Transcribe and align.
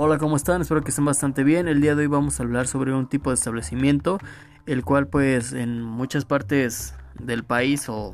Hola, 0.00 0.16
¿cómo 0.18 0.36
están? 0.36 0.60
Espero 0.60 0.84
que 0.84 0.90
estén 0.90 1.04
bastante 1.04 1.42
bien. 1.42 1.66
El 1.66 1.80
día 1.80 1.96
de 1.96 2.02
hoy 2.02 2.06
vamos 2.06 2.38
a 2.38 2.44
hablar 2.44 2.68
sobre 2.68 2.94
un 2.94 3.08
tipo 3.08 3.30
de 3.30 3.34
establecimiento, 3.34 4.20
el 4.64 4.84
cual 4.84 5.08
pues 5.08 5.52
en 5.52 5.82
muchas 5.82 6.24
partes 6.24 6.94
del 7.18 7.42
país 7.42 7.88
o, 7.88 8.12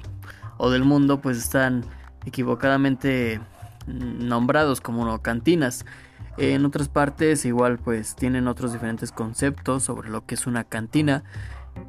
del 0.71 0.85
mundo 0.85 1.21
pues 1.21 1.37
están 1.37 1.85
equivocadamente 2.25 3.39
nombrados 3.87 4.81
como 4.81 5.21
cantinas. 5.21 5.85
En 6.39 6.65
otras 6.65 6.89
partes 6.89 7.45
igual 7.45 7.77
pues 7.77 8.17
tienen 8.17 8.49
otros 8.49 8.73
diferentes 8.73 9.13
conceptos 9.13 9.83
sobre 9.83 10.09
lo 10.09 10.25
que 10.25 10.37
es 10.37 10.47
una 10.47 10.65
cantina. 10.65 11.23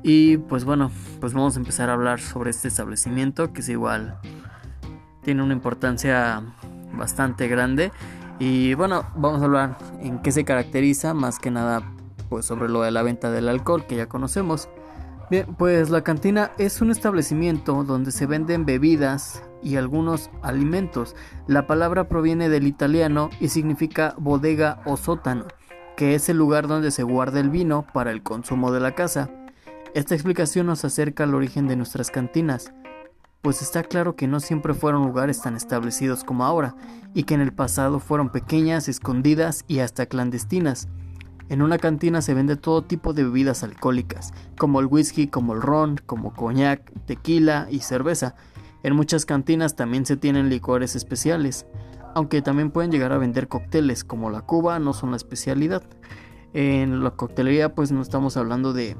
Y 0.03 0.35
pues 0.39 0.65
bueno, 0.65 0.91
pues 1.21 1.31
vamos 1.31 1.55
a 1.55 1.59
empezar 1.59 1.89
a 1.89 1.93
hablar 1.93 2.19
sobre 2.19 2.49
este 2.49 2.67
establecimiento 2.67 3.53
que 3.53 3.61
es 3.61 3.69
igual 3.69 4.19
tiene 5.23 5.41
una 5.41 5.53
importancia 5.53 6.41
bastante 6.91 7.47
grande 7.47 7.93
y 8.39 8.73
bueno, 8.73 9.05
vamos 9.15 9.41
a 9.41 9.45
hablar 9.45 9.77
en 10.01 10.19
qué 10.19 10.31
se 10.31 10.43
caracteriza, 10.43 11.13
más 11.13 11.39
que 11.39 11.51
nada 11.51 11.83
pues 12.29 12.45
sobre 12.45 12.69
lo 12.69 12.81
de 12.81 12.91
la 12.91 13.03
venta 13.03 13.31
del 13.31 13.47
alcohol 13.47 13.85
que 13.85 13.95
ya 13.95 14.07
conocemos. 14.07 14.67
Bien, 15.29 15.55
pues 15.57 15.89
la 15.89 16.03
cantina 16.03 16.51
es 16.57 16.81
un 16.81 16.91
establecimiento 16.91 17.83
donde 17.83 18.11
se 18.11 18.25
venden 18.25 18.65
bebidas 18.65 19.43
y 19.63 19.77
algunos 19.77 20.29
alimentos. 20.43 21.15
La 21.47 21.65
palabra 21.65 22.07
proviene 22.07 22.49
del 22.49 22.67
italiano 22.67 23.29
y 23.39 23.47
significa 23.47 24.13
bodega 24.17 24.81
o 24.85 24.97
sótano, 24.97 25.45
que 25.95 26.13
es 26.13 26.29
el 26.29 26.37
lugar 26.37 26.67
donde 26.67 26.91
se 26.91 27.03
guarda 27.03 27.39
el 27.39 27.49
vino 27.49 27.85
para 27.93 28.11
el 28.11 28.21
consumo 28.21 28.71
de 28.71 28.81
la 28.81 28.93
casa. 28.93 29.29
Esta 29.95 30.13
explicación 30.13 30.67
nos 30.67 30.83
acerca 30.85 31.23
al 31.23 31.33
origen 31.33 31.67
de 31.67 31.77
nuestras 31.77 32.11
cantinas 32.11 32.73
pues 33.45 33.61
está 33.61 33.83
claro 33.83 34.15
que 34.15 34.27
no 34.27 34.39
siempre 34.39 34.73
fueron 34.73 35.05
lugares 35.05 35.39
tan 35.39 35.55
establecidos 35.55 36.23
como 36.23 36.45
ahora, 36.45 36.75
y 37.13 37.25
que 37.25 37.35
en 37.35 37.41
el 37.41 37.53
pasado 37.53 37.99
fueron 37.99 38.31
pequeñas, 38.31 38.89
escondidas 38.89 39.65
y 39.67 39.81
hasta 39.81 40.07
clandestinas. 40.07 40.87
En 41.49 41.61
una 41.61 41.77
cantina 41.77 42.23
se 42.23 42.33
vende 42.33 42.55
todo 42.55 42.81
tipo 42.81 43.13
de 43.13 43.23
bebidas 43.23 43.61
alcohólicas, 43.61 44.33
como 44.57 44.79
el 44.79 44.87
whisky, 44.87 45.27
como 45.27 45.53
el 45.53 45.61
ron, 45.61 46.01
como 46.07 46.33
coñac, 46.33 46.91
tequila 47.05 47.67
y 47.69 47.81
cerveza. 47.81 48.33
En 48.81 48.95
muchas 48.95 49.27
cantinas 49.27 49.75
también 49.75 50.07
se 50.07 50.17
tienen 50.17 50.49
licores 50.49 50.95
especiales, 50.95 51.67
aunque 52.15 52.41
también 52.41 52.71
pueden 52.71 52.89
llegar 52.89 53.13
a 53.13 53.19
vender 53.19 53.47
cócteles, 53.47 54.03
como 54.03 54.31
la 54.31 54.41
cuba 54.41 54.79
no 54.79 54.91
son 54.91 55.11
la 55.11 55.17
especialidad. 55.17 55.83
En 56.53 57.03
la 57.03 57.11
coctelería 57.11 57.75
pues 57.75 57.91
no 57.91 58.01
estamos 58.01 58.37
hablando 58.37 58.73
de 58.73 58.97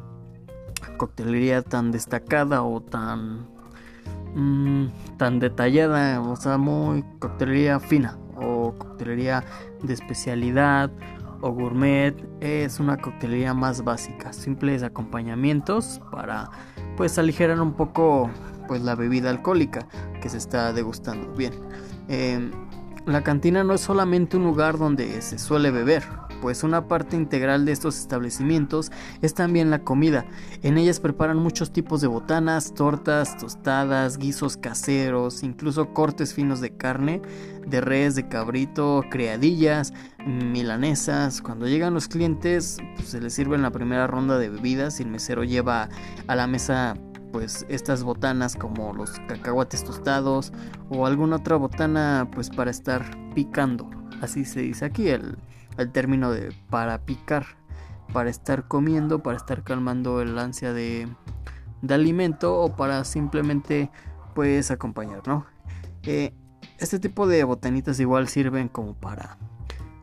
coctelería 0.97 1.63
tan 1.63 1.91
destacada 1.91 2.61
o 2.61 2.79
tan 2.79 3.54
Mm, 4.35 4.87
tan 5.17 5.39
detallada, 5.39 6.19
o 6.19 6.35
sea, 6.35 6.57
muy 6.57 7.03
coctelería 7.19 7.79
fina 7.79 8.17
o 8.35 8.73
coctelería 8.77 9.45
de 9.81 9.93
especialidad 9.93 10.91
o 11.39 11.51
gourmet 11.51 12.13
es 12.41 12.81
una 12.81 12.97
coctelería 12.97 13.53
más 13.53 13.83
básica, 13.83 14.33
simples 14.33 14.83
acompañamientos 14.83 16.01
para 16.11 16.49
pues 16.97 17.17
aligerar 17.17 17.61
un 17.61 17.73
poco 17.73 18.29
pues 18.67 18.81
la 18.81 18.95
bebida 18.95 19.29
alcohólica 19.29 19.87
que 20.21 20.27
se 20.27 20.37
está 20.37 20.73
degustando. 20.73 21.31
Bien, 21.33 21.53
em, 22.09 22.51
la 23.05 23.23
cantina 23.23 23.63
no 23.63 23.75
es 23.75 23.81
solamente 23.81 24.35
un 24.35 24.43
lugar 24.43 24.77
donde 24.77 25.21
se 25.21 25.37
suele 25.37 25.71
beber, 25.71 26.03
pues 26.45 26.63
una 26.63 26.87
parte 26.87 27.15
integral 27.15 27.65
de 27.65 27.71
estos 27.71 27.97
establecimientos 27.97 28.91
es 29.23 29.33
también 29.33 29.71
la 29.71 29.79
comida. 29.79 30.27
En 30.61 30.77
ellas 30.77 30.99
preparan 30.99 31.39
muchos 31.39 31.73
tipos 31.73 32.01
de 32.01 32.07
botanas, 32.07 32.75
tortas, 32.75 33.35
tostadas, 33.35 34.19
guisos 34.19 34.55
caseros, 34.55 35.41
incluso 35.41 35.91
cortes 35.91 36.35
finos 36.35 36.61
de 36.61 36.69
carne, 36.69 37.23
de 37.65 37.81
res, 37.81 38.13
de 38.13 38.27
cabrito, 38.27 39.03
criadillas, 39.09 39.91
milanesas. 40.23 41.41
Cuando 41.41 41.67
llegan 41.67 41.95
los 41.95 42.07
clientes, 42.07 42.77
pues, 42.95 43.07
se 43.07 43.21
les 43.21 43.33
sirve 43.33 43.55
en 43.55 43.63
la 43.63 43.71
primera 43.71 44.05
ronda 44.05 44.37
de 44.37 44.49
bebidas 44.49 44.99
y 44.99 45.03
el 45.03 45.09
mesero 45.09 45.43
lleva 45.43 45.89
a 46.27 46.35
la 46.35 46.45
mesa 46.45 46.93
pues 47.31 47.65
estas 47.69 48.03
botanas 48.03 48.55
como 48.55 48.93
los 48.93 49.19
cacahuates 49.27 49.83
tostados 49.83 50.53
o 50.89 51.07
alguna 51.07 51.37
otra 51.37 51.55
botana 51.55 52.29
pues 52.35 52.51
para 52.51 52.69
estar 52.69 53.03
picando 53.33 53.89
así 54.21 54.45
se 54.45 54.61
dice 54.61 54.85
aquí 54.85 55.09
el, 55.09 55.37
el 55.77 55.91
término 55.91 56.31
de 56.31 56.53
para 56.69 57.05
picar, 57.05 57.45
para 58.13 58.29
estar 58.29 58.67
comiendo, 58.67 59.21
para 59.21 59.37
estar 59.37 59.63
calmando 59.63 60.21
el 60.21 60.37
ansia 60.37 60.73
de, 60.73 61.07
de 61.81 61.93
alimento 61.93 62.59
o 62.59 62.75
para 62.75 63.03
simplemente 63.03 63.91
pues 64.33 64.71
acompañar, 64.71 65.27
¿no? 65.27 65.45
Eh, 66.03 66.33
este 66.77 66.99
tipo 66.99 67.27
de 67.27 67.43
botanitas 67.43 67.99
igual 67.99 68.27
sirven 68.27 68.67
como 68.67 68.93
para... 68.95 69.37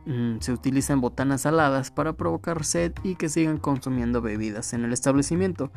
Mm, 0.05 0.39
se 0.41 0.51
utilizan 0.51 0.99
botanas 0.99 1.41
saladas 1.41 1.89
para 1.89 2.13
provocar 2.13 2.65
sed 2.65 2.91
y 3.03 3.15
que 3.15 3.29
sigan 3.29 3.57
consumiendo 3.57 4.21
bebidas 4.21 4.73
en 4.73 4.83
el 4.83 4.91
establecimiento. 4.91 5.71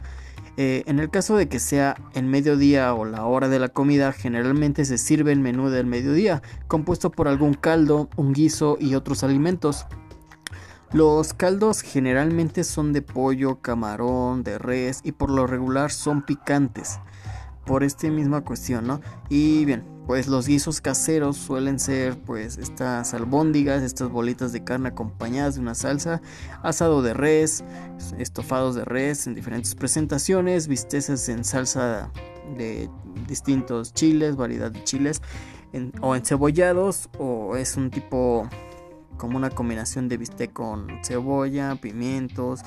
Eh, 0.56 0.82
en 0.86 0.98
el 0.98 1.10
caso 1.10 1.36
de 1.36 1.48
que 1.48 1.60
sea 1.60 1.96
el 2.14 2.24
mediodía 2.24 2.92
o 2.94 3.04
la 3.04 3.24
hora 3.24 3.48
de 3.48 3.58
la 3.58 3.68
comida, 3.68 4.12
generalmente 4.12 4.84
se 4.84 4.98
sirve 4.98 5.30
el 5.30 5.40
menú 5.40 5.68
del 5.68 5.86
mediodía, 5.86 6.42
compuesto 6.66 7.10
por 7.10 7.28
algún 7.28 7.54
caldo, 7.54 8.08
un 8.16 8.32
guiso 8.32 8.78
y 8.80 8.94
otros 8.94 9.22
alimentos. 9.22 9.86
Los 10.92 11.34
caldos 11.34 11.82
generalmente 11.82 12.64
son 12.64 12.92
de 12.92 13.02
pollo, 13.02 13.60
camarón, 13.60 14.42
de 14.42 14.58
res 14.58 15.00
y 15.04 15.12
por 15.12 15.30
lo 15.30 15.46
regular 15.46 15.92
son 15.92 16.22
picantes. 16.22 16.98
Por 17.64 17.84
esta 17.84 18.08
misma 18.08 18.42
cuestión, 18.42 18.86
¿no? 18.86 19.00
Y 19.28 19.64
bien, 19.64 19.95
pues 20.06 20.28
los 20.28 20.46
guisos 20.46 20.80
caseros 20.80 21.36
suelen 21.36 21.80
ser 21.80 22.16
pues 22.16 22.58
estas 22.58 23.12
albóndigas, 23.12 23.82
estas 23.82 24.08
bolitas 24.08 24.52
de 24.52 24.62
carne 24.62 24.90
acompañadas 24.90 25.56
de 25.56 25.60
una 25.60 25.74
salsa, 25.74 26.22
asado 26.62 27.02
de 27.02 27.12
res, 27.12 27.64
estofados 28.16 28.76
de 28.76 28.84
res 28.84 29.26
en 29.26 29.34
diferentes 29.34 29.74
presentaciones, 29.74 30.68
bisteces 30.68 31.28
en 31.28 31.44
salsa 31.44 32.10
de 32.56 32.88
distintos 33.26 33.92
chiles, 33.92 34.36
variedad 34.36 34.70
de 34.70 34.84
chiles, 34.84 35.22
o 36.00 36.14
encebollados, 36.14 37.10
o 37.18 37.56
es 37.56 37.76
un 37.76 37.90
tipo 37.90 38.48
como 39.16 39.36
una 39.36 39.50
combinación 39.50 40.08
de 40.08 40.18
bistec 40.18 40.52
con 40.52 40.86
cebolla, 41.02 41.74
pimientos, 41.74 42.60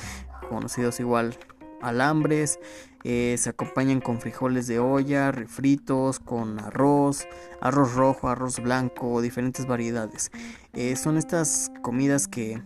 conocidos 0.49 0.99
igual 0.99 1.37
alambres, 1.81 2.59
eh, 3.03 3.35
se 3.37 3.49
acompañan 3.49 4.01
con 4.01 4.19
frijoles 4.19 4.67
de 4.67 4.79
olla, 4.79 5.31
refritos, 5.31 6.19
con 6.19 6.59
arroz, 6.59 7.27
arroz 7.61 7.93
rojo, 7.93 8.27
arroz 8.27 8.59
blanco, 8.59 9.21
diferentes 9.21 9.65
variedades. 9.65 10.31
Eh, 10.73 10.95
son 10.95 11.17
estas 11.17 11.71
comidas 11.81 12.27
que, 12.27 12.61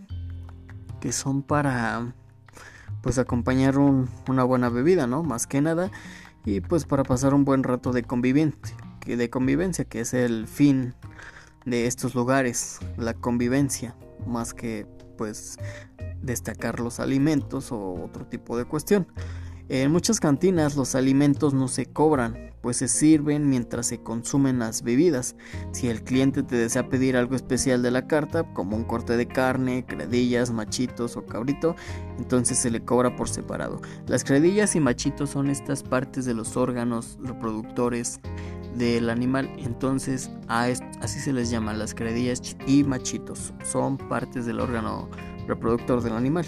que 1.00 1.12
son 1.12 1.42
para 1.42 2.14
pues 3.00 3.18
acompañar 3.18 3.78
una 3.78 4.44
buena 4.44 4.70
bebida, 4.70 5.06
¿no? 5.06 5.22
Más 5.22 5.46
que 5.46 5.60
nada. 5.60 5.90
Y 6.44 6.60
pues 6.60 6.84
para 6.84 7.04
pasar 7.04 7.34
un 7.34 7.44
buen 7.44 7.62
rato 7.62 7.92
de 7.92 8.02
convivencia, 8.02 8.76
que 9.00 9.16
de 9.16 9.30
convivencia, 9.30 9.84
que 9.84 10.00
es 10.00 10.14
el 10.14 10.46
fin 10.46 10.94
de 11.64 11.86
estos 11.86 12.14
lugares, 12.14 12.80
la 12.96 13.14
convivencia, 13.14 13.94
más 14.26 14.52
que 14.52 14.86
pues 15.16 15.58
destacar 16.24 16.80
los 16.80 17.00
alimentos 17.00 17.72
o 17.72 17.94
otro 18.04 18.26
tipo 18.26 18.56
de 18.56 18.64
cuestión. 18.64 19.06
En 19.70 19.90
muchas 19.90 20.20
cantinas 20.20 20.76
los 20.76 20.94
alimentos 20.94 21.54
no 21.54 21.68
se 21.68 21.86
cobran, 21.86 22.52
pues 22.60 22.76
se 22.76 22.88
sirven 22.88 23.48
mientras 23.48 23.86
se 23.86 24.02
consumen 24.02 24.58
las 24.58 24.82
bebidas. 24.82 25.36
Si 25.72 25.88
el 25.88 26.02
cliente 26.02 26.42
te 26.42 26.56
desea 26.56 26.90
pedir 26.90 27.16
algo 27.16 27.34
especial 27.34 27.82
de 27.82 27.90
la 27.90 28.06
carta, 28.06 28.44
como 28.52 28.76
un 28.76 28.84
corte 28.84 29.16
de 29.16 29.26
carne, 29.26 29.86
credillas, 29.86 30.50
machitos 30.50 31.16
o 31.16 31.24
cabrito, 31.24 31.76
entonces 32.18 32.58
se 32.58 32.70
le 32.70 32.84
cobra 32.84 33.16
por 33.16 33.30
separado. 33.30 33.80
Las 34.06 34.22
credillas 34.22 34.76
y 34.76 34.80
machitos 34.80 35.30
son 35.30 35.48
estas 35.48 35.82
partes 35.82 36.26
de 36.26 36.34
los 36.34 36.58
órganos 36.58 37.16
reproductores 37.22 38.20
del 38.76 39.08
animal, 39.08 39.50
entonces 39.56 40.30
a 40.48 40.64
así 41.00 41.20
se 41.20 41.32
les 41.32 41.48
llama 41.48 41.72
las 41.72 41.94
credillas 41.94 42.56
y 42.66 42.82
machitos, 42.84 43.54
son 43.64 43.96
partes 43.96 44.46
del 44.46 44.60
órgano 44.60 45.08
reproductor 45.46 46.02
del 46.02 46.14
animal. 46.14 46.46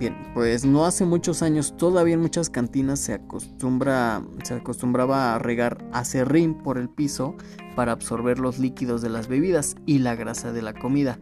Bien, 0.00 0.16
pues 0.32 0.64
no 0.64 0.86
hace 0.86 1.04
muchos 1.04 1.42
años 1.42 1.76
todavía 1.76 2.14
en 2.14 2.22
muchas 2.22 2.48
cantinas 2.48 3.00
se 3.00 3.12
acostumbra 3.12 4.22
se 4.44 4.54
acostumbraba 4.54 5.34
a 5.34 5.38
regar 5.38 5.84
acerrín 5.92 6.54
por 6.54 6.78
el 6.78 6.88
piso 6.88 7.34
para 7.76 7.92
absorber 7.92 8.38
los 8.38 8.58
líquidos 8.58 9.02
de 9.02 9.10
las 9.10 9.28
bebidas 9.28 9.76
y 9.84 9.98
la 9.98 10.14
grasa 10.14 10.54
de 10.54 10.62
la 10.62 10.72
comida, 10.72 11.18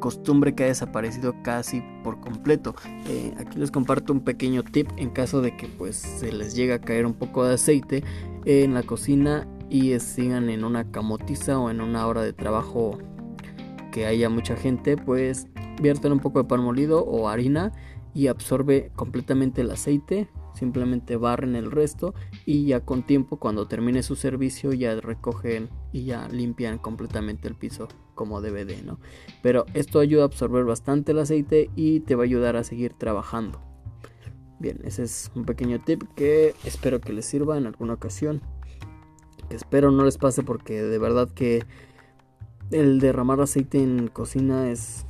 costumbre 0.00 0.54
que 0.54 0.64
ha 0.64 0.68
desaparecido 0.68 1.34
casi 1.42 1.82
por 2.02 2.20
completo. 2.20 2.74
Eh, 3.06 3.34
aquí 3.36 3.58
les 3.58 3.70
comparto 3.70 4.14
un 4.14 4.20
pequeño 4.20 4.62
tip 4.62 4.88
en 4.96 5.10
caso 5.10 5.42
de 5.42 5.54
que 5.54 5.66
pues 5.66 5.96
se 5.96 6.32
les 6.32 6.54
llegue 6.54 6.72
a 6.72 6.80
caer 6.80 7.04
un 7.04 7.12
poco 7.12 7.44
de 7.44 7.56
aceite 7.56 8.02
en 8.46 8.72
la 8.72 8.82
cocina 8.82 9.46
y 9.68 9.98
sigan 10.00 10.48
en 10.48 10.64
una 10.64 10.90
camotiza 10.90 11.58
o 11.58 11.70
en 11.70 11.82
una 11.82 12.06
hora 12.06 12.22
de 12.22 12.32
trabajo 12.32 12.98
que 13.92 14.06
haya 14.06 14.30
mucha 14.30 14.56
gente, 14.56 14.96
pues 14.96 15.48
vierten 15.82 16.12
un 16.12 16.20
poco 16.20 16.42
de 16.42 16.48
pan 16.48 16.60
molido 16.60 17.04
o 17.04 17.28
harina 17.28 17.72
y 18.14 18.28
absorbe 18.28 18.90
completamente 18.94 19.62
el 19.62 19.70
aceite. 19.70 20.28
Simplemente 20.54 21.16
barren 21.16 21.56
el 21.56 21.70
resto 21.70 22.14
y 22.44 22.66
ya 22.66 22.80
con 22.80 23.04
tiempo 23.04 23.38
cuando 23.38 23.68
termine 23.68 24.02
su 24.02 24.16
servicio 24.16 24.72
ya 24.74 24.94
recogen 25.00 25.70
y 25.92 26.04
ya 26.04 26.28
limpian 26.28 26.78
completamente 26.78 27.48
el 27.48 27.54
piso 27.54 27.88
como 28.14 28.42
DVD, 28.42 28.82
¿no? 28.84 28.98
Pero 29.42 29.64
esto 29.72 29.98
ayuda 29.98 30.22
a 30.22 30.26
absorber 30.26 30.64
bastante 30.64 31.12
el 31.12 31.18
aceite 31.20 31.70
y 31.74 32.00
te 32.00 32.14
va 32.14 32.22
a 32.22 32.24
ayudar 32.24 32.56
a 32.56 32.64
seguir 32.64 32.92
trabajando. 32.92 33.60
Bien, 34.58 34.78
ese 34.84 35.04
es 35.04 35.32
un 35.34 35.44
pequeño 35.44 35.80
tip 35.80 36.04
que 36.14 36.54
espero 36.64 37.00
que 37.00 37.12
les 37.12 37.24
sirva 37.24 37.58
en 37.58 37.66
alguna 37.66 37.94
ocasión. 37.94 38.42
Que 39.48 39.56
espero 39.56 39.90
no 39.90 40.04
les 40.04 40.18
pase 40.18 40.42
porque 40.42 40.82
de 40.82 40.98
verdad 40.98 41.28
que 41.30 41.64
el 42.70 43.00
derramar 43.00 43.40
aceite 43.40 43.82
en 43.82 44.08
cocina 44.08 44.70
es, 44.70 45.04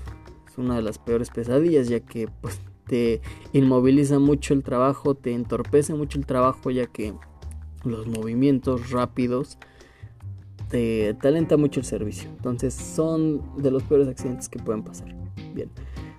es 0.52 0.58
una 0.58 0.76
de 0.76 0.82
las 0.82 0.98
peores 0.98 1.30
pesadillas 1.30 1.88
ya 1.88 2.00
que 2.00 2.28
pues 2.40 2.60
te 2.86 3.22
inmoviliza 3.52 4.18
mucho 4.18 4.52
el 4.52 4.62
trabajo, 4.62 5.14
te 5.14 5.32
entorpece 5.32 5.94
mucho 5.94 6.18
el 6.18 6.26
trabajo 6.26 6.70
ya 6.70 6.86
que 6.86 7.14
los 7.84 8.06
movimientos 8.06 8.90
rápidos 8.90 9.58
te, 10.68 11.14
talenta 11.14 11.56
mucho 11.56 11.80
el 11.80 11.86
servicio. 11.86 12.28
Entonces 12.28 12.74
son 12.74 13.40
de 13.56 13.70
los 13.70 13.82
peores 13.84 14.08
accidentes 14.08 14.48
que 14.48 14.58
pueden 14.58 14.82
pasar. 14.82 15.14
Bien, 15.54 15.70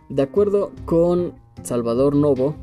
de 0.09 0.21
acuerdo 0.21 0.71
con 0.85 1.33
Salvador 1.62 2.15
Novo, 2.15 2.56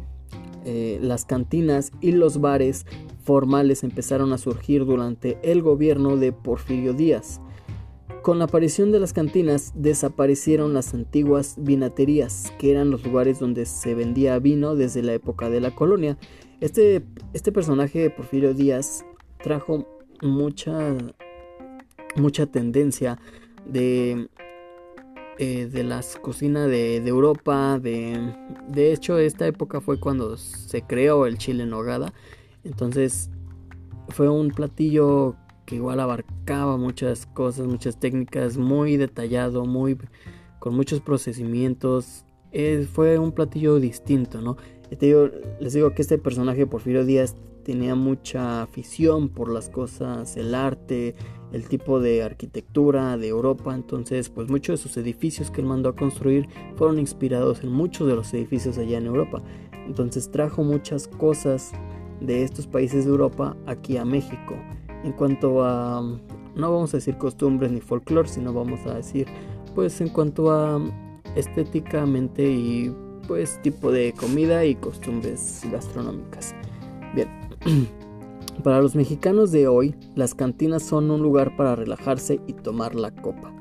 eh, 0.65 0.99
las 1.01 1.25
cantinas 1.25 1.93
y 2.01 2.13
los 2.13 2.41
bares 2.41 2.85
formales 3.23 3.85
empezaron 3.85 4.33
a 4.33 4.39
surgir 4.39 4.85
durante 4.85 5.39
el 5.43 5.63
gobierno 5.63 6.17
de 6.17 6.33
Porfirio 6.33 6.95
Díaz. 6.95 7.41
Con 8.23 8.39
la 8.39 8.45
aparición 8.45 8.93
de 8.93 9.01
las 9.01 9.15
cantinas 9.15 9.73
desaparecieron 9.75 10.75
las 10.75 10.93
antiguas 10.93 11.55
vinaterías, 11.59 12.53
que 12.59 12.71
eran 12.71 12.91
los 12.91 13.03
lugares 13.03 13.39
donde 13.39 13.65
se 13.65 13.95
vendía 13.95 14.39
vino 14.39 14.77
desde 14.77 15.03
la 15.03 15.15
época 15.15 15.49
de 15.49 15.61
la 15.61 15.75
colonia. 15.75 16.19
Este, 16.61 17.03
este 17.33 17.51
personaje, 17.51 18.11
Porfirio 18.11 18.53
Díaz, 18.53 19.07
trajo 19.43 19.87
mucha, 20.21 20.95
mucha 22.17 22.45
tendencia 22.45 23.19
de, 23.65 24.29
eh, 25.39 25.71
de 25.73 25.83
las 25.83 26.17
cocinas 26.17 26.69
de, 26.69 26.97
Europa. 26.99 27.79
De, 27.79 28.35
de 28.69 28.93
hecho, 28.93 29.19
esta 29.19 29.47
época 29.47 29.81
fue 29.81 29.99
cuando 29.99 30.37
se 30.37 30.83
creó 30.83 31.25
el 31.25 31.39
chile 31.39 31.63
en 31.63 31.71
nogada. 31.71 32.13
Entonces, 32.65 33.31
fue 34.11 34.29
un 34.29 34.51
platillo 34.51 35.37
que 35.71 35.77
igual 35.77 36.01
abarcaba 36.01 36.77
muchas 36.77 37.27
cosas, 37.27 37.69
muchas 37.69 37.97
técnicas, 37.97 38.59
muy 38.59 38.97
detallado, 38.97 39.65
muy 39.67 39.97
con 40.59 40.75
muchos 40.75 41.01
procesamientos. 41.01 42.25
fue 42.93 43.21
un 43.21 43.31
platillo 43.31 43.79
distinto, 43.79 44.41
¿no? 44.41 44.57
les 44.91 45.73
digo 45.73 45.95
que 45.95 46.03
este 46.03 46.19
personaje 46.19 46.67
Porfirio 46.67 47.05
Díaz 47.05 47.37
tenía 47.63 47.95
mucha 47.95 48.63
afición 48.63 49.29
por 49.29 49.49
las 49.49 49.69
cosas, 49.69 50.37
el 50.37 50.57
arte, 50.57 51.15
el 51.53 51.69
tipo 51.69 52.01
de 52.01 52.25
arquitectura 52.25 53.17
de 53.17 53.29
Europa, 53.29 53.73
entonces 53.73 54.29
pues 54.29 54.51
muchos 54.51 54.81
de 54.81 54.89
sus 54.89 54.97
edificios 54.97 55.53
que 55.53 55.61
él 55.61 55.69
mandó 55.69 55.91
a 55.91 55.95
construir 55.95 56.49
fueron 56.75 56.99
inspirados 56.99 57.63
en 57.63 57.71
muchos 57.71 58.09
de 58.09 58.17
los 58.17 58.35
edificios 58.35 58.77
allá 58.77 58.99
en 58.99 59.07
Europa. 59.07 59.41
Entonces 59.87 60.33
trajo 60.33 60.65
muchas 60.65 61.07
cosas 61.07 61.71
de 62.21 62.43
estos 62.43 62.67
países 62.67 63.05
de 63.05 63.11
Europa 63.13 63.57
aquí 63.67 63.97
a 63.97 64.05
México. 64.05 64.57
En 65.05 65.13
cuanto 65.13 65.65
a, 65.65 66.03
no 66.55 66.73
vamos 66.73 66.93
a 66.95 66.99
decir 66.99 67.17
costumbres 67.17 67.73
ni 67.73 67.81
folclore, 67.81 68.29
sino 68.29 68.53
vamos 68.53 68.81
a 68.87 68.95
decir, 68.95 69.27
pues 69.75 70.01
en 70.01 70.09
cuanto 70.09 70.51
a 70.51 70.81
estéticamente 71.37 72.51
y 72.51 72.95
pues 73.27 73.61
tipo 73.63 73.93
de 73.93 74.13
comida 74.13 74.65
y 74.65 74.75
costumbres 74.75 75.63
gastronómicas. 75.71 76.55
Bien, 77.15 77.29
para 78.65 78.81
los 78.81 78.97
mexicanos 78.97 79.53
de 79.53 79.69
hoy, 79.69 79.95
las 80.17 80.35
cantinas 80.35 80.83
son 80.83 81.11
un 81.11 81.23
lugar 81.23 81.57
para 81.57 81.77
relajarse 81.77 82.41
y 82.47 82.53
tomar 82.53 82.95
la 82.95 83.11
copa, 83.11 83.53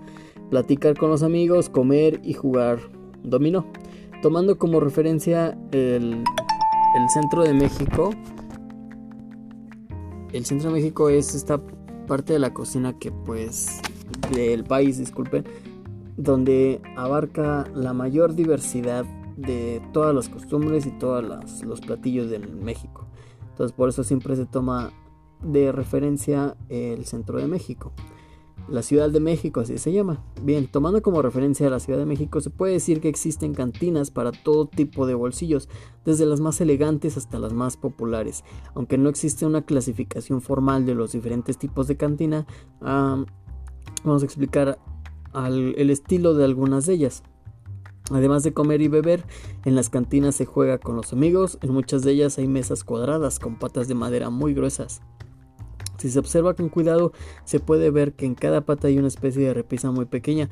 platicar 0.49 0.97
con 0.97 1.09
los 1.09 1.23
amigos, 1.23 1.69
comer 1.69 2.19
y 2.23 2.33
jugar 2.33 2.79
dominó. 3.23 3.65
Tomando 4.21 4.57
como 4.57 4.79
referencia 4.79 5.57
el, 5.71 6.23
el 6.95 7.09
centro 7.13 7.43
de 7.43 7.53
México, 7.53 8.11
el 10.33 10.45
centro 10.45 10.69
de 10.69 10.75
México 10.75 11.09
es 11.09 11.35
esta 11.35 11.59
parte 12.07 12.33
de 12.33 12.39
la 12.39 12.53
cocina 12.53 12.97
que 12.97 13.11
pues 13.11 13.81
del 14.31 14.63
país, 14.63 14.97
disculpen, 14.97 15.45
donde 16.17 16.81
abarca 16.95 17.65
la 17.73 17.93
mayor 17.93 18.35
diversidad 18.35 19.05
de 19.37 19.81
todas 19.93 20.13
las 20.13 20.27
costumbres 20.27 20.85
y 20.85 20.91
todos 20.91 21.23
los, 21.63 21.81
platillos 21.81 22.29
de 22.29 22.39
México. 22.39 23.07
Entonces 23.51 23.75
por 23.75 23.89
eso 23.89 24.03
siempre 24.03 24.35
se 24.35 24.45
toma 24.45 24.91
de 25.41 25.71
referencia 25.71 26.57
el 26.67 27.05
centro 27.05 27.37
de 27.39 27.47
México. 27.47 27.93
La 28.71 28.83
Ciudad 28.83 29.09
de 29.09 29.19
México, 29.19 29.61
así 29.61 29.77
se 29.77 29.91
llama. 29.91 30.23
Bien, 30.43 30.67
tomando 30.67 31.01
como 31.01 31.21
referencia 31.21 31.67
a 31.67 31.69
la 31.69 31.79
Ciudad 31.79 31.99
de 31.99 32.05
México, 32.05 32.39
se 32.39 32.49
puede 32.49 32.73
decir 32.73 33.01
que 33.01 33.09
existen 33.09 33.53
cantinas 33.53 34.11
para 34.11 34.31
todo 34.31 34.67
tipo 34.67 35.07
de 35.07 35.15
bolsillos, 35.15 35.69
desde 36.05 36.25
las 36.25 36.39
más 36.39 36.61
elegantes 36.61 37.17
hasta 37.17 37.39
las 37.39 37.53
más 37.53 37.77
populares. 37.77 38.43
Aunque 38.75 38.97
no 38.97 39.09
existe 39.09 39.45
una 39.45 39.63
clasificación 39.63 40.41
formal 40.41 40.85
de 40.85 40.95
los 40.95 41.11
diferentes 41.11 41.57
tipos 41.57 41.87
de 41.87 41.97
cantina, 41.97 42.45
vamos 42.79 44.21
a 44.21 44.25
explicar 44.25 44.79
el 45.33 45.89
estilo 45.89 46.33
de 46.33 46.45
algunas 46.45 46.85
de 46.85 46.93
ellas. 46.93 47.23
Además 48.11 48.41
de 48.43 48.53
comer 48.53 48.81
y 48.81 48.87
beber, 48.87 49.23
en 49.65 49.75
las 49.75 49.89
cantinas 49.89 50.35
se 50.35 50.45
juega 50.45 50.79
con 50.79 50.95
los 50.95 51.13
amigos, 51.13 51.59
en 51.61 51.71
muchas 51.71 52.01
de 52.01 52.11
ellas 52.11 52.39
hay 52.39 52.47
mesas 52.47 52.83
cuadradas 52.83 53.37
con 53.37 53.59
patas 53.59 53.87
de 53.87 53.93
madera 53.93 54.31
muy 54.31 54.55
gruesas. 54.55 55.01
Si 55.99 56.09
se 56.09 56.17
observa 56.17 56.55
con 56.55 56.69
cuidado, 56.69 57.11
se 57.43 57.59
puede 57.59 57.91
ver 57.91 58.13
que 58.13 58.25
en 58.25 58.33
cada 58.33 58.61
pata 58.61 58.87
hay 58.87 58.97
una 58.97 59.09
especie 59.09 59.45
de 59.45 59.53
repisa 59.53 59.91
muy 59.91 60.05
pequeña. 60.05 60.49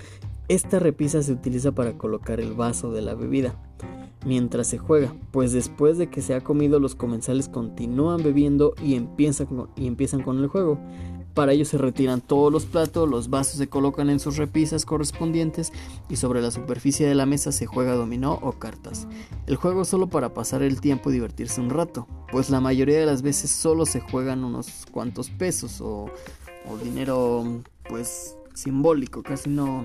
Esta 0.48 0.78
repisa 0.78 1.24
se 1.24 1.32
utiliza 1.32 1.72
para 1.72 1.98
colocar 1.98 2.40
el 2.40 2.54
vaso 2.54 2.92
de 2.92 3.02
la 3.02 3.16
bebida 3.16 3.58
mientras 4.26 4.68
se 4.68 4.78
juega, 4.78 5.14
pues 5.32 5.54
después 5.54 5.98
de 5.98 6.10
que 6.10 6.22
se 6.22 6.36
ha 6.36 6.42
comido 6.42 6.80
los 6.80 6.96
comensales 6.96 7.48
continúan 7.48 8.22
bebiendo 8.22 8.74
y 8.84 8.96
empiezan 8.96 10.22
con, 10.22 10.40
el 10.40 10.48
juego. 10.48 10.80
Para 11.38 11.52
ello 11.52 11.66
se 11.66 11.78
retiran 11.78 12.22
todos 12.22 12.52
los 12.52 12.66
platos, 12.66 13.08
los 13.08 13.30
vasos 13.30 13.60
se 13.60 13.70
colocan 13.70 14.10
en 14.10 14.20
sus 14.20 14.38
repisas 14.38 14.86
correspondientes 14.86 15.72
y 16.10 16.16
sobre 16.16 16.42
la 16.42 16.50
superficie 16.50 17.08
de 17.08 17.14
la 17.14 17.28
mesa 17.28 17.52
se 17.52 17.68
juega 17.68 17.94
dominó 17.94 18.40
o 18.42 18.54
cartas. 18.54 19.08
El 19.46 19.56
juego 19.56 19.84
es 19.84 19.88
solo 19.88 20.08
para 20.08 20.34
pasar 20.34 20.64
el 20.64 20.82
tiempo 20.82 21.12
y 21.12 21.14
divertirse 21.14 21.62
un 21.62 21.70
rato, 21.70 22.08
pues 22.32 22.50
la 22.50 22.60
mayoría 22.60 22.98
de 22.98 23.06
las 23.06 23.22
veces 23.22 23.52
solo 23.52 23.86
se 23.86 24.00
juegan 24.00 24.44
unos 24.44 24.88
cuantos 24.90 25.30
pesos 25.30 25.80
o, 25.80 26.10
o 26.68 26.78
dinero 26.84 27.62
pues 27.88 28.36
simbólico, 28.56 29.22
casi 29.22 29.52
no, 29.52 29.84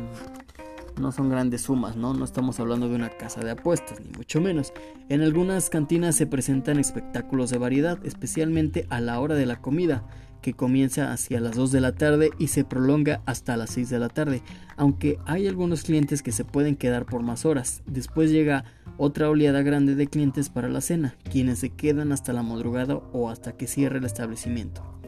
no 1.00 1.12
son 1.12 1.28
grandes 1.28 1.62
sumas, 1.62 1.96
¿no? 1.96 2.14
No 2.14 2.24
estamos 2.24 2.58
hablando 2.60 2.88
de 2.88 2.96
una 2.96 3.10
casa 3.10 3.40
de 3.40 3.50
apuestas, 3.50 4.00
ni 4.00 4.10
mucho 4.10 4.40
menos. 4.40 4.72
En 5.08 5.22
algunas 5.22 5.70
cantinas 5.70 6.16
se 6.16 6.26
presentan 6.26 6.78
espectáculos 6.78 7.50
de 7.50 7.58
variedad, 7.58 7.98
especialmente 8.04 8.86
a 8.90 9.00
la 9.00 9.20
hora 9.20 9.34
de 9.34 9.46
la 9.46 9.60
comida 9.60 10.04
que 10.42 10.54
comienza 10.54 11.12
hacia 11.12 11.40
las 11.40 11.56
2 11.56 11.72
de 11.72 11.80
la 11.80 11.92
tarde 11.92 12.30
y 12.38 12.48
se 12.48 12.64
prolonga 12.64 13.22
hasta 13.26 13.56
las 13.56 13.70
6 13.70 13.88
de 13.88 13.98
la 13.98 14.08
tarde, 14.08 14.42
aunque 14.76 15.18
hay 15.24 15.46
algunos 15.46 15.84
clientes 15.84 16.22
que 16.22 16.32
se 16.32 16.44
pueden 16.44 16.76
quedar 16.76 17.06
por 17.06 17.22
más 17.22 17.46
horas. 17.46 17.82
Después 17.86 18.30
llega 18.30 18.64
otra 18.98 19.30
oleada 19.30 19.62
grande 19.62 19.94
de 19.94 20.08
clientes 20.08 20.50
para 20.50 20.68
la 20.68 20.80
cena, 20.80 21.16
quienes 21.30 21.60
se 21.60 21.70
quedan 21.70 22.12
hasta 22.12 22.32
la 22.32 22.42
madrugada 22.42 22.96
o 22.96 23.30
hasta 23.30 23.52
que 23.52 23.66
cierre 23.66 23.98
el 23.98 24.04
establecimiento. 24.04 25.01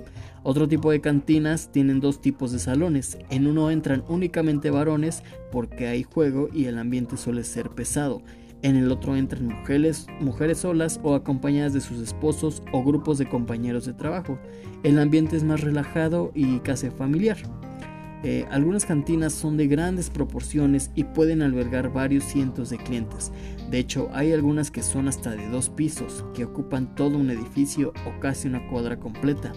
Otro 0.47 0.69
tipo 0.69 0.91
de 0.91 1.01
cantinas 1.01 1.73
tienen 1.73 2.01
dos 2.01 2.21
tipos 2.21 2.53
de 2.53 2.59
salones. 2.59 3.17
En 3.31 3.47
uno 3.47 3.71
entran 3.71 4.05
únicamente 4.09 4.71
varones 4.71 5.23
porque 5.51 5.87
hay 5.87 6.03
juego 6.03 6.51
y 6.53 6.67
el 6.67 6.79
ambiente 6.79 7.17
suele 7.17 7.45
ser 7.45 7.71
pesado. 7.71 8.21
En 8.61 8.77
el 8.77 8.93
otro 8.93 9.17
entran 9.17 9.47
mujeres, 9.47 10.07
mujeres 10.21 10.59
solas 10.59 11.01
o 11.03 11.15
acompañadas 11.15 11.73
de 11.73 11.81
sus 11.81 11.99
esposos 11.99 12.63
o 12.73 12.85
grupos 12.85 13.17
de 13.17 13.27
compañeros 13.27 13.87
de 13.87 13.95
trabajo. 13.95 14.39
El 14.83 14.99
ambiente 14.99 15.35
es 15.35 15.45
más 15.45 15.63
relajado 15.63 16.31
y 16.35 16.59
casi 16.59 16.91
familiar. 16.91 17.39
Eh, 18.23 18.47
algunas 18.51 18.85
cantinas 18.85 19.33
son 19.33 19.57
de 19.57 19.67
grandes 19.67 20.11
proporciones 20.11 20.91
y 20.95 21.05
pueden 21.05 21.41
albergar 21.41 21.91
varios 21.91 22.25
cientos 22.25 22.69
de 22.69 22.77
clientes. 22.77 23.33
De 23.71 23.79
hecho, 23.79 24.11
hay 24.13 24.33
algunas 24.33 24.71
que 24.71 24.83
son 24.83 25.09
hasta 25.09 25.31
de 25.31 25.49
dos 25.49 25.71
pisos, 25.71 26.25
que 26.35 26.45
ocupan 26.45 26.95
todo 26.95 27.17
un 27.17 27.31
edificio 27.31 27.95
o 28.07 28.21
casi 28.21 28.49
una 28.49 28.67
cuadra 28.69 28.99
completa. 28.99 29.53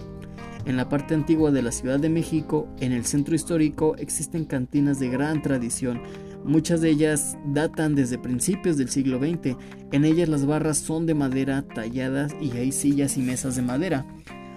En 0.68 0.76
la 0.76 0.88
parte 0.88 1.14
antigua 1.14 1.50
de 1.50 1.62
la 1.62 1.72
Ciudad 1.72 1.98
de 1.98 2.08
México, 2.08 2.68
en 2.78 2.92
el 2.92 3.04
centro 3.04 3.34
histórico, 3.34 3.96
existen 3.96 4.44
cantinas 4.44 5.00
de 5.00 5.08
gran 5.08 5.42
tradición 5.42 6.00
Muchas 6.44 6.80
de 6.80 6.90
ellas 6.90 7.36
datan 7.46 7.94
desde 7.94 8.18
principios 8.18 8.76
del 8.76 8.88
siglo 8.88 9.18
XX. 9.18 9.56
En 9.92 10.04
ellas 10.04 10.28
las 10.28 10.46
barras 10.46 10.78
son 10.78 11.04
de 11.04 11.14
madera 11.14 11.62
talladas 11.74 12.34
y 12.40 12.52
hay 12.52 12.72
sillas 12.72 13.16
y 13.16 13.20
mesas 13.20 13.56
de 13.56 13.62
madera. 13.62 14.06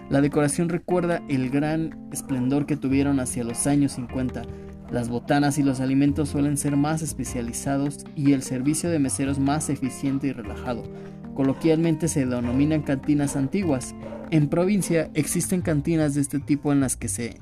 La 0.09 0.21
decoración 0.21 0.69
recuerda 0.69 1.21
el 1.27 1.49
gran 1.49 2.09
esplendor 2.11 2.65
que 2.65 2.77
tuvieron 2.77 3.19
hacia 3.19 3.43
los 3.43 3.65
años 3.67 3.93
50. 3.93 4.43
Las 4.91 5.09
botanas 5.09 5.57
y 5.57 5.63
los 5.63 5.79
alimentos 5.79 6.29
suelen 6.29 6.57
ser 6.57 6.75
más 6.75 7.01
especializados 7.01 8.05
y 8.15 8.33
el 8.33 8.41
servicio 8.41 8.89
de 8.89 8.99
meseros 8.99 9.39
más 9.39 9.69
eficiente 9.69 10.27
y 10.27 10.33
relajado. 10.33 10.83
Coloquialmente 11.33 12.07
se 12.07 12.25
denominan 12.25 12.81
cantinas 12.81 13.35
antiguas. 13.35 13.95
En 14.29 14.47
provincia 14.49 15.09
existen 15.13 15.61
cantinas 15.61 16.15
de 16.15 16.21
este 16.21 16.39
tipo 16.39 16.71
en 16.71 16.79
las 16.79 16.95
que 16.97 17.07
se 17.07 17.37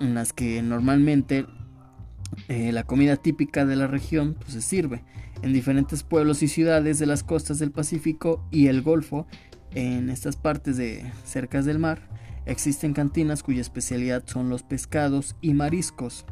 en 0.00 0.14
las 0.14 0.32
que 0.32 0.62
normalmente 0.62 1.46
eh, 2.48 2.72
la 2.72 2.84
comida 2.84 3.16
típica 3.16 3.66
de 3.66 3.76
la 3.76 3.86
región 3.86 4.34
pues, 4.34 4.52
se 4.52 4.62
sirve 4.62 5.04
en 5.42 5.52
diferentes 5.52 6.02
pueblos 6.02 6.42
y 6.42 6.48
ciudades 6.48 6.98
de 6.98 7.06
las 7.06 7.22
costas 7.22 7.58
del 7.58 7.70
Pacífico 7.70 8.44
y 8.50 8.66
el 8.66 8.82
Golfo, 8.82 9.26
en 9.74 10.10
estas 10.10 10.36
partes 10.36 10.76
de 10.76 11.10
cercas 11.24 11.64
del 11.64 11.78
mar, 11.78 12.08
existen 12.46 12.92
cantinas 12.92 13.42
cuya 13.42 13.60
especialidad 13.60 14.24
son 14.26 14.48
los 14.48 14.62
pescados 14.62 15.36
y 15.40 15.54
mariscos, 15.54 16.26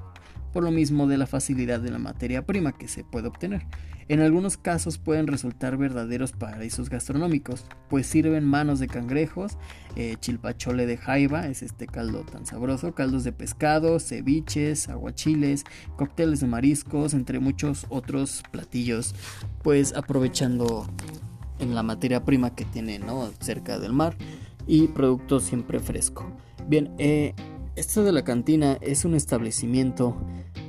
por 0.53 0.65
lo 0.65 0.71
mismo 0.71 1.07
de 1.07 1.19
la 1.19 1.27
facilidad 1.27 1.81
de 1.81 1.91
la 1.91 1.99
materia 1.99 2.45
prima 2.45 2.73
que 2.73 2.89
se 2.89 3.05
puede 3.05 3.29
obtener. 3.29 3.67
En 4.09 4.21
algunos 4.21 4.57
casos 4.57 4.97
pueden 4.97 5.27
resultar 5.27 5.77
verdaderos 5.77 6.33
paraísos 6.33 6.89
gastronómicos, 6.89 7.67
pues 7.91 8.07
sirven 8.07 8.43
manos 8.43 8.79
de 8.79 8.87
cangrejos, 8.87 9.59
eh, 9.97 10.17
chilpachole 10.19 10.87
de 10.87 10.97
jaiba, 10.97 11.47
es 11.47 11.63
este 11.63 11.87
caldo 11.87 12.21
tan 12.21 12.47
sabroso, 12.47 12.95
caldos 12.95 13.25
de 13.25 13.33
pescado, 13.33 14.01
ceviches, 14.01 14.89
aguachiles, 14.89 15.65
cócteles 15.97 16.41
de 16.41 16.47
mariscos, 16.47 17.13
entre 17.13 17.39
muchos 17.39 17.85
otros 17.91 18.43
platillos, 18.51 19.15
pues 19.63 19.95
aprovechando 19.95 20.87
en 21.59 21.75
la 21.75 21.83
materia 21.83 22.25
prima 22.25 22.55
que 22.55 22.65
tiene 22.65 22.99
¿no? 22.99 23.31
cerca 23.41 23.79
del 23.79 23.93
mar 23.93 24.17
y 24.67 24.89
producto 24.89 25.39
siempre 25.39 25.81
fresco. 25.81 26.33
Bien, 26.67 26.95
eh, 26.99 27.35
esto 27.79 28.03
de 28.03 28.11
la 28.11 28.25
cantina 28.25 28.77
es 28.81 29.05
un 29.05 29.15
establecimiento 29.15 30.17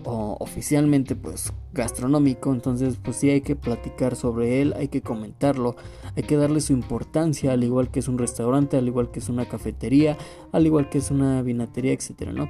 oficialmente 0.06 1.16
pues 1.16 1.51
gastronómico, 1.74 2.51
entonces 2.54 2.98
pues 3.04 3.18
sí 3.18 3.30
hay 3.30 3.42
que 3.42 3.56
platicar 3.56 4.16
sobre 4.16 4.62
él, 4.62 4.74
hay 4.75 4.88
que 4.88 5.01
comentarlo, 5.01 5.75
hay 6.16 6.24
que 6.24 6.38
darle 6.38 6.62
su 6.62 6.74
importancia, 6.74 7.51
al 7.51 7.63
igual 7.63 7.92
que 7.92 8.00
es 8.00 8.08
un 8.08 8.18
restaurante, 8.18 8.78
al 8.78 8.88
igual 8.88 9.12
que 9.12 9.20
es 9.20 9.30
una 9.30 9.48
cafetería, 9.48 10.18
al 10.51 10.66
igual 10.66 10.89
que 10.89 11.00
es 11.00 11.12
una 11.12 11.42
vinatería, 11.42 11.94
etcétera, 11.94 12.32
¿no? 12.32 12.50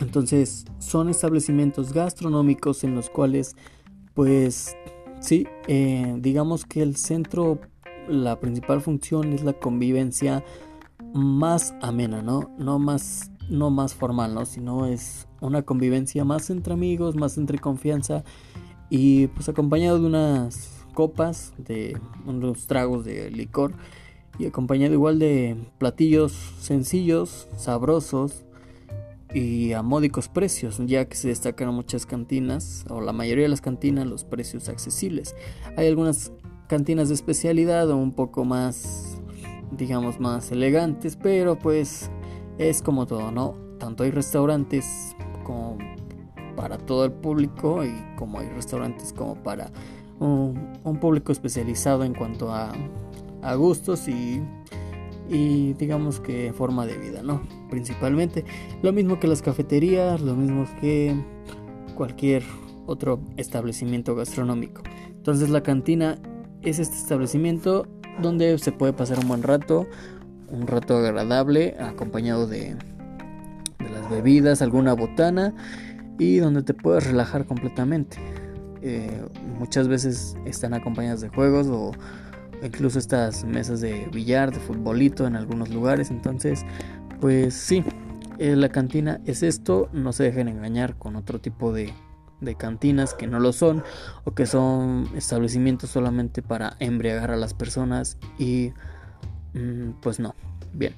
Entonces 0.00 0.64
son 0.78 1.08
establecimientos 1.08 1.92
gastronómicos 1.92 2.84
en 2.84 2.94
los 2.94 3.10
cuales 3.10 3.56
pues 4.14 4.74
sí, 5.20 5.46
eh, 5.68 6.16
digamos 6.18 6.64
que 6.64 6.82
el 6.82 6.96
centro, 6.96 7.60
la 8.08 8.40
principal 8.40 8.80
función 8.80 9.32
es 9.32 9.44
la 9.44 9.52
convivencia 9.52 10.44
más 11.14 11.74
amena, 11.80 12.22
¿no? 12.22 12.50
No 12.58 12.78
más, 12.78 13.30
no 13.50 13.70
más 13.70 13.94
formal, 13.94 14.34
¿no? 14.34 14.46
Sino 14.46 14.86
es 14.86 15.26
una 15.40 15.62
convivencia 15.62 16.24
más 16.24 16.50
entre 16.50 16.72
amigos, 16.72 17.16
más 17.16 17.36
entre 17.36 17.58
confianza 17.58 18.24
y 18.88 19.26
pues 19.28 19.48
acompañado 19.48 19.98
de 19.98 20.06
unas 20.06 20.84
copas, 20.94 21.52
de 21.58 21.98
unos 22.26 22.66
tragos 22.66 23.04
de 23.04 23.30
licor 23.30 23.72
y 24.38 24.46
acompañado 24.46 24.94
igual 24.94 25.18
de 25.18 25.56
platillos 25.78 26.32
sencillos, 26.58 27.48
sabrosos 27.56 28.44
y 29.32 29.72
a 29.72 29.82
módicos 29.82 30.28
precios, 30.28 30.80
ya 30.86 31.04
que 31.04 31.16
se 31.16 31.28
destacan 31.28 31.72
muchas 31.74 32.06
cantinas 32.06 32.84
o 32.88 33.00
la 33.00 33.12
mayoría 33.12 33.44
de 33.44 33.50
las 33.50 33.60
cantinas 33.60 34.06
los 34.06 34.24
precios 34.24 34.68
accesibles. 34.68 35.34
Hay 35.76 35.86
algunas 35.86 36.32
cantinas 36.68 37.08
de 37.08 37.14
especialidad 37.14 37.90
o 37.90 37.96
un 37.96 38.12
poco 38.12 38.44
más 38.44 39.20
digamos 39.70 40.18
más 40.20 40.50
elegantes, 40.50 41.16
pero 41.16 41.58
pues 41.58 42.10
es 42.60 42.82
como 42.82 43.06
todo, 43.06 43.32
¿no? 43.32 43.54
Tanto 43.78 44.04
hay 44.04 44.10
restaurantes 44.10 45.16
como 45.44 45.78
para 46.56 46.76
todo 46.76 47.06
el 47.06 47.12
público 47.12 47.82
y 47.84 47.90
como 48.16 48.38
hay 48.38 48.48
restaurantes 48.50 49.14
como 49.14 49.34
para 49.42 49.70
un, 50.18 50.98
público 51.00 51.32
especializado 51.32 52.04
en 52.04 52.12
cuanto 52.12 52.52
a, 52.52 52.72
a 53.40 53.54
gustos 53.54 54.06
y, 54.08 54.42
y, 55.30 55.72
digamos 55.72 56.20
que 56.20 56.52
forma 56.52 56.84
de 56.84 56.98
vida, 56.98 57.22
¿no? 57.22 57.40
Principalmente 57.70 58.44
lo 58.82 58.92
mismo 58.92 59.18
que 59.18 59.26
las 59.26 59.40
cafeterías, 59.40 60.20
lo 60.20 60.34
mismo 60.34 60.66
que 60.82 61.16
cualquier 61.94 62.42
otro 62.84 63.20
establecimiento 63.38 64.14
gastronómico. 64.14 64.82
Entonces 65.08 65.48
la 65.48 65.62
cantina 65.62 66.18
es 66.60 66.78
este 66.78 66.96
establecimiento 66.96 67.86
donde 68.20 68.58
se 68.58 68.72
puede 68.72 68.92
pasar 68.92 69.18
un 69.18 69.28
buen 69.28 69.42
rato, 69.42 69.86
un 70.50 70.66
rato 70.66 70.96
agradable 70.96 71.76
acompañado 71.78 72.46
de 72.46 72.76
bebidas, 74.10 74.60
alguna 74.60 74.92
botana 74.92 75.54
y 76.18 76.38
donde 76.38 76.62
te 76.62 76.74
puedes 76.74 77.06
relajar 77.06 77.46
completamente. 77.46 78.18
Eh, 78.82 79.22
muchas 79.58 79.88
veces 79.88 80.36
están 80.44 80.74
acompañadas 80.74 81.20
de 81.20 81.28
juegos 81.28 81.68
o 81.68 81.92
incluso 82.62 82.98
estas 82.98 83.44
mesas 83.44 83.80
de 83.80 84.06
billar, 84.12 84.52
de 84.52 84.60
futbolito 84.60 85.26
en 85.26 85.36
algunos 85.36 85.70
lugares. 85.70 86.10
Entonces, 86.10 86.64
pues 87.20 87.54
sí, 87.54 87.84
eh, 88.38 88.56
la 88.56 88.68
cantina 88.68 89.20
es 89.24 89.42
esto. 89.42 89.88
No 89.92 90.12
se 90.12 90.24
dejen 90.24 90.48
engañar 90.48 90.96
con 90.96 91.16
otro 91.16 91.40
tipo 91.40 91.72
de, 91.72 91.94
de 92.40 92.54
cantinas 92.54 93.14
que 93.14 93.26
no 93.26 93.40
lo 93.40 93.52
son 93.52 93.82
o 94.24 94.34
que 94.34 94.46
son 94.46 95.08
establecimientos 95.16 95.90
solamente 95.90 96.42
para 96.42 96.76
embriagar 96.80 97.30
a 97.30 97.36
las 97.36 97.54
personas 97.54 98.18
y 98.38 98.72
pues 100.00 100.20
no. 100.20 100.34
Bien. 100.72 100.94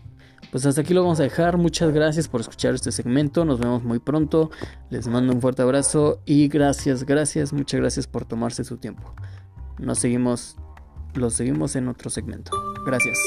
Pues 0.50 0.66
hasta 0.66 0.82
aquí 0.82 0.92
lo 0.92 1.02
vamos 1.02 1.18
a 1.20 1.22
dejar. 1.22 1.56
Muchas 1.56 1.92
gracias 1.92 2.28
por 2.28 2.42
escuchar 2.42 2.74
este 2.74 2.92
segmento. 2.92 3.44
Nos 3.44 3.58
vemos 3.58 3.82
muy 3.84 3.98
pronto. 3.98 4.50
Les 4.90 5.08
mando 5.08 5.32
un 5.32 5.40
fuerte 5.40 5.62
abrazo 5.62 6.20
y 6.26 6.48
gracias, 6.48 7.04
gracias, 7.04 7.52
muchas 7.52 7.80
gracias 7.80 8.06
por 8.06 8.26
tomarse 8.26 8.62
su 8.64 8.76
tiempo. 8.76 9.14
Nos 9.78 9.98
seguimos, 9.98 10.56
lo 11.14 11.30
seguimos 11.30 11.74
en 11.76 11.88
otro 11.88 12.10
segmento. 12.10 12.52
Gracias. 12.84 13.18